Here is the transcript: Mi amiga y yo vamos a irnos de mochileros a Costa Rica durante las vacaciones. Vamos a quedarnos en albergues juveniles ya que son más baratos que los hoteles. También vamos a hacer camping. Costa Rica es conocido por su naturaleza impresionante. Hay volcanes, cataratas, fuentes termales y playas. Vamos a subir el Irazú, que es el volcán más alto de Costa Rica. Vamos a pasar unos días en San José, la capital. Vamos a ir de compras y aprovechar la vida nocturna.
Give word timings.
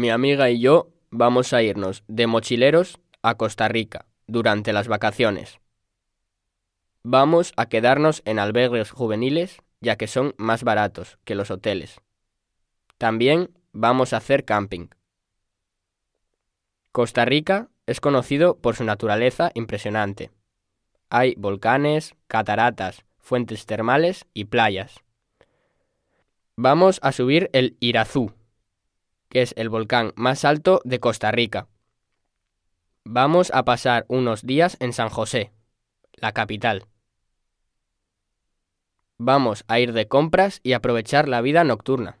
Mi 0.00 0.08
amiga 0.08 0.48
y 0.48 0.60
yo 0.60 0.88
vamos 1.10 1.52
a 1.52 1.62
irnos 1.62 2.04
de 2.08 2.26
mochileros 2.26 2.98
a 3.20 3.34
Costa 3.34 3.68
Rica 3.68 4.06
durante 4.26 4.72
las 4.72 4.88
vacaciones. 4.88 5.60
Vamos 7.02 7.52
a 7.58 7.66
quedarnos 7.66 8.22
en 8.24 8.38
albergues 8.38 8.92
juveniles 8.92 9.58
ya 9.82 9.96
que 9.96 10.06
son 10.06 10.34
más 10.38 10.64
baratos 10.64 11.18
que 11.24 11.34
los 11.34 11.50
hoteles. 11.50 12.00
También 12.96 13.50
vamos 13.72 14.14
a 14.14 14.16
hacer 14.16 14.46
camping. 14.46 14.88
Costa 16.92 17.26
Rica 17.26 17.68
es 17.84 18.00
conocido 18.00 18.56
por 18.56 18.76
su 18.76 18.84
naturaleza 18.84 19.50
impresionante. 19.52 20.30
Hay 21.10 21.34
volcanes, 21.36 22.14
cataratas, 22.26 23.04
fuentes 23.18 23.66
termales 23.66 24.24
y 24.32 24.46
playas. 24.46 24.94
Vamos 26.56 27.00
a 27.02 27.12
subir 27.12 27.50
el 27.52 27.76
Irazú, 27.80 28.32
que 29.30 29.40
es 29.40 29.54
el 29.56 29.70
volcán 29.70 30.12
más 30.16 30.44
alto 30.44 30.82
de 30.84 31.00
Costa 31.00 31.30
Rica. 31.30 31.68
Vamos 33.04 33.50
a 33.54 33.64
pasar 33.64 34.04
unos 34.08 34.44
días 34.44 34.76
en 34.80 34.92
San 34.92 35.08
José, 35.08 35.52
la 36.12 36.32
capital. 36.32 36.84
Vamos 39.16 39.64
a 39.68 39.80
ir 39.80 39.94
de 39.94 40.06
compras 40.06 40.60
y 40.62 40.74
aprovechar 40.74 41.28
la 41.28 41.40
vida 41.40 41.64
nocturna. 41.64 42.19